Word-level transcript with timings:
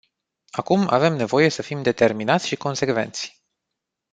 Acum 0.49 0.87
avem 0.89 1.13
nevoie 1.15 1.49
să 1.49 1.61
fim 1.61 1.81
determinați 1.81 2.47
și 2.47 2.55
consecvenți. 2.55 3.43